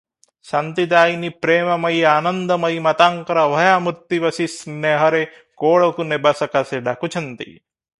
ଶାନ୍ତିଦାୟିନୀ 0.51 1.29
ପ୍ରେମମୟୀ 1.45 1.99
ଆନନ୍ଦମୟୀ 2.13 2.81
ମାତାଙ୍କର 2.87 3.45
ଅଭୟା 3.51 3.77
ମୂର୍ତ୍ତି 3.89 4.23
ବସି 4.27 4.51
ସ୍ନେହରେ 4.57 5.23
କୋଳକୁ 5.65 6.09
ନେବା 6.15 6.37
ସକାଶେ 6.45 6.83
ଡାକୁଛନ୍ତି। 6.93 7.53